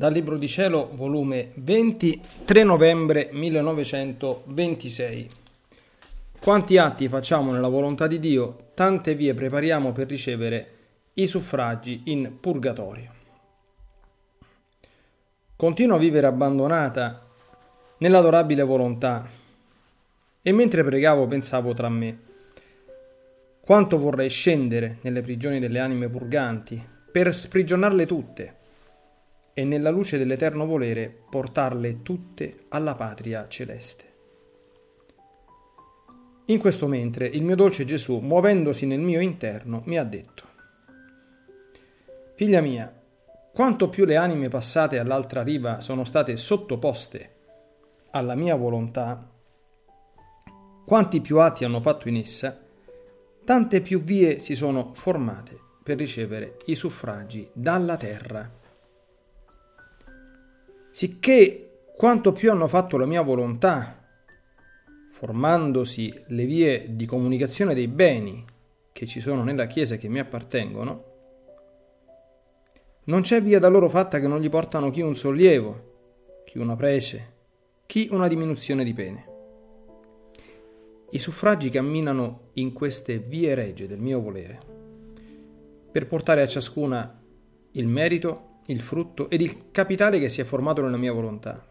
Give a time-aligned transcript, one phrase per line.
[0.00, 5.28] Dal Libro di Cielo, volume 20, 3 novembre 1926.
[6.40, 10.68] Quanti atti facciamo nella volontà di Dio, tante vie prepariamo per ricevere
[11.12, 13.12] i suffragi in purgatorio.
[15.54, 17.26] Continuo a vivere abbandonata
[17.98, 19.28] nell'adorabile volontà
[20.40, 22.18] e mentre pregavo pensavo tra me
[23.60, 26.82] quanto vorrei scendere nelle prigioni delle anime purganti
[27.12, 28.54] per sprigionarle tutte
[29.52, 34.08] e nella luce dell'eterno volere portarle tutte alla patria celeste.
[36.46, 40.48] In questo mentre il mio dolce Gesù, muovendosi nel mio interno, mi ha detto,
[42.34, 42.92] Figlia mia,
[43.52, 47.34] quanto più le anime passate all'altra riva sono state sottoposte
[48.12, 49.30] alla mia volontà,
[50.86, 52.58] quanti più atti hanno fatto in essa,
[53.44, 58.58] tante più vie si sono formate per ricevere i suffragi dalla terra
[60.90, 64.06] sicché quanto più hanno fatto la mia volontà,
[65.10, 68.44] formandosi le vie di comunicazione dei beni
[68.92, 71.04] che ci sono nella Chiesa e che mi appartengono,
[73.04, 76.76] non c'è via da loro fatta che non gli portano chi un sollievo, chi una
[76.76, 77.32] prece,
[77.86, 79.28] chi una diminuzione di pene.
[81.10, 84.58] I suffragi camminano in queste vie regie del mio volere,
[85.90, 87.20] per portare a ciascuna
[87.72, 91.66] il merito il frutto ed il capitale che si è formato nella mia volontà.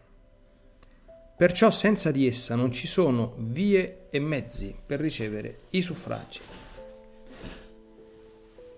[1.36, 6.40] Perciò senza di essa non ci sono vie e mezzi per ricevere i suffragi.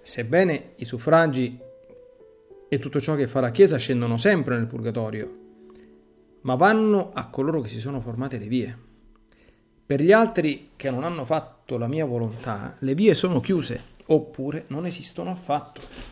[0.01, 1.59] Sebbene i suffragi
[2.69, 5.39] e tutto ciò che fa la Chiesa scendono sempre nel purgatorio,
[6.43, 8.79] ma vanno a coloro che si sono formate le vie.
[9.85, 14.65] Per gli altri che non hanno fatto la mia volontà, le vie sono chiuse oppure
[14.69, 16.12] non esistono affatto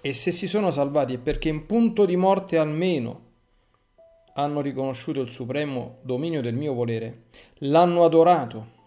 [0.00, 3.28] e se si sono salvati è perché in punto di morte almeno
[4.34, 7.24] hanno riconosciuto il supremo dominio del mio volere,
[7.58, 8.78] l'hanno adorato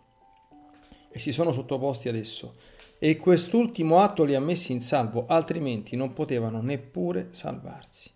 [1.10, 2.56] e si sono sottoposti ad esso.
[2.98, 8.10] E quest'ultimo atto li ha messi in salvo, altrimenti non potevano neppure salvarsi.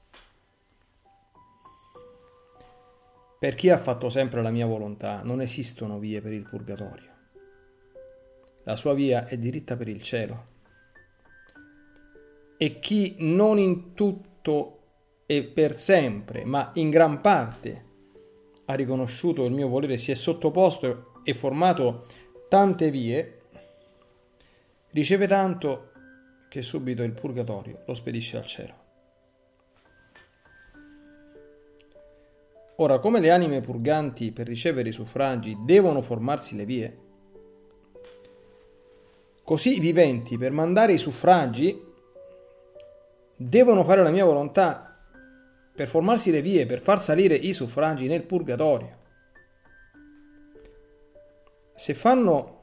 [3.40, 7.12] Per chi ha fatto sempre la mia volontà, non esistono vie per il purgatorio.
[8.64, 10.56] La sua via è diritta per il cielo
[12.58, 14.80] e chi non in tutto
[15.26, 17.86] e per sempre, ma in gran parte
[18.66, 22.06] ha riconosciuto il mio volere, si è sottoposto e formato
[22.50, 23.42] tante vie,
[24.92, 25.92] riceve tanto
[26.50, 28.86] che subito il purgatorio lo spedisce al cielo.
[32.78, 36.98] Ora, come le anime purganti per ricevere i suffragi devono formarsi le vie,
[39.44, 41.87] così i viventi per mandare i suffragi
[43.38, 45.00] devono fare la mia volontà
[45.76, 48.98] per formarsi le vie, per far salire i suffragi nel purgatorio.
[51.76, 52.56] Se fanno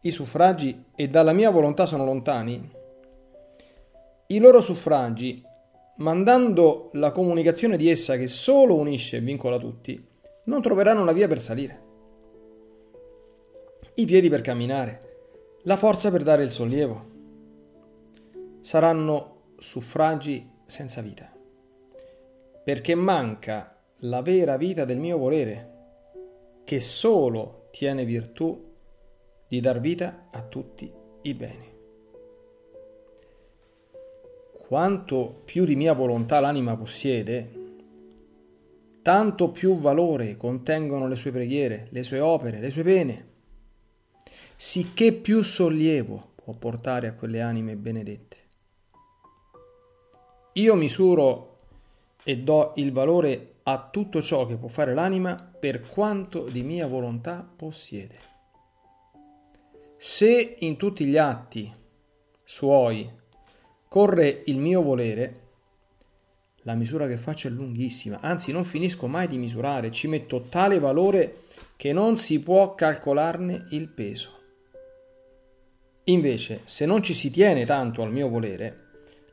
[0.00, 2.72] i suffragi e dalla mia volontà sono lontani,
[4.28, 5.42] i loro suffragi,
[5.96, 10.02] mandando la comunicazione di essa che solo unisce e vincola tutti,
[10.44, 11.82] non troveranno la via per salire,
[13.96, 15.00] i piedi per camminare,
[15.64, 17.14] la forza per dare il sollievo.
[18.60, 21.32] Saranno suffragi senza vita,
[22.64, 25.74] perché manca la vera vita del mio volere,
[26.64, 28.74] che solo tiene virtù
[29.48, 31.74] di dar vita a tutti i beni.
[34.66, 37.64] Quanto più di mia volontà l'anima possiede,
[39.02, 43.28] tanto più valore contengono le sue preghiere, le sue opere, le sue pene,
[44.56, 48.35] sicché più sollievo può portare a quelle anime benedette.
[50.56, 51.58] Io misuro
[52.24, 56.86] e do il valore a tutto ciò che può fare l'anima per quanto di mia
[56.86, 58.18] volontà possiede.
[59.98, 61.70] Se in tutti gli atti
[62.42, 63.10] suoi
[63.86, 65.40] corre il mio volere,
[66.62, 70.78] la misura che faccio è lunghissima, anzi non finisco mai di misurare, ci metto tale
[70.78, 71.42] valore
[71.76, 74.32] che non si può calcolarne il peso.
[76.04, 78.85] Invece, se non ci si tiene tanto al mio volere,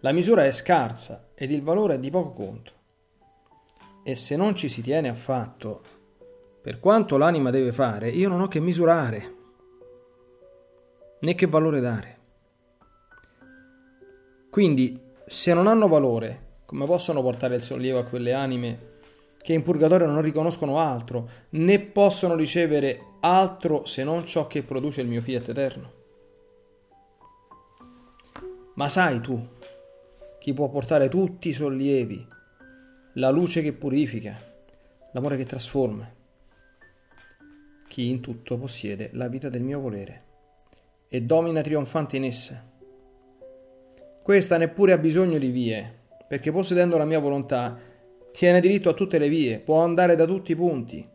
[0.04, 2.72] la misura è scarsa ed il valore è di poco conto.
[4.04, 5.82] E se non ci si tiene affatto,
[6.62, 9.36] per quanto l'anima deve fare, io non ho che misurare,
[11.22, 12.20] né che valore dare.
[14.50, 18.92] Quindi, se non hanno valore, come possono portare il sollievo a quelle anime
[19.42, 25.00] che in purgatorio non riconoscono altro, né possono ricevere altro se non ciò che produce
[25.00, 25.92] il mio fiat eterno?
[28.76, 29.42] Ma sai tu,
[30.44, 32.28] chi può portare tutti i sollievi
[33.13, 34.38] la luce che purifica,
[35.13, 36.06] l'amore che trasforma.
[37.88, 40.24] Chi in tutto possiede la vita del mio volere
[41.07, 42.62] e domina trionfante in essa.
[44.22, 47.80] Questa neppure ha bisogno di vie, perché possedendo la mia volontà
[48.34, 51.07] tiene diritto a tutte le vie, può andare da tutti i punti,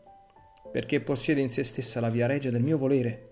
[0.73, 3.29] perché possiede in se stessa la via regia del mio volere,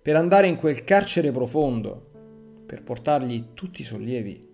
[0.00, 4.45] per andare in quel carcere profondo, per portargli tutti i sollievi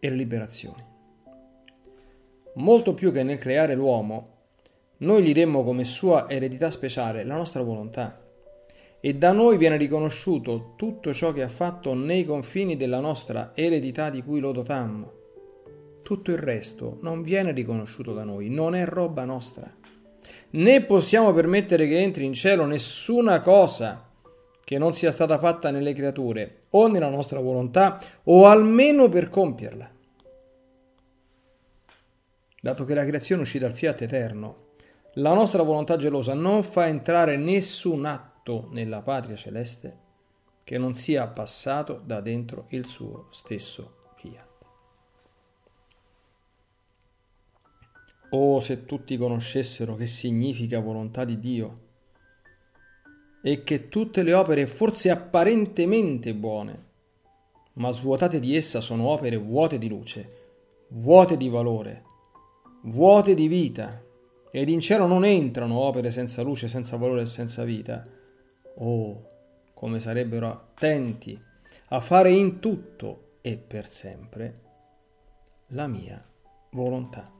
[0.00, 0.84] e le liberazioni.
[2.54, 4.36] Molto più che nel creare l'uomo,
[4.98, 8.20] noi gli demmo come sua eredità speciale la nostra volontà
[9.00, 14.10] e da noi viene riconosciuto tutto ciò che ha fatto nei confini della nostra eredità
[14.10, 15.12] di cui lo dotammo.
[16.02, 19.72] Tutto il resto non viene riconosciuto da noi, non è roba nostra.
[20.50, 24.10] Né possiamo permettere che entri in cielo nessuna cosa
[24.64, 29.90] che non sia stata fatta nelle creature o nella nostra volontà o almeno per compierla.
[32.60, 34.66] Dato che la creazione uscì dal fiat eterno,
[35.14, 40.06] la nostra volontà gelosa non fa entrare nessun atto nella patria celeste
[40.64, 44.46] che non sia passato da dentro il suo stesso fiat.
[48.30, 51.86] Oh, se tutti conoscessero che significa volontà di Dio
[53.42, 56.86] e che tutte le opere forse apparentemente buone,
[57.74, 60.28] ma svuotate di essa sono opere vuote di luce,
[60.88, 62.04] vuote di valore,
[62.82, 64.02] vuote di vita
[64.50, 68.02] ed in cielo non entrano opere senza luce, senza valore e senza vita.
[68.76, 69.26] Oh,
[69.74, 71.38] come sarebbero attenti
[71.88, 74.60] a fare in tutto e per sempre
[75.68, 76.22] la mia
[76.70, 77.37] volontà.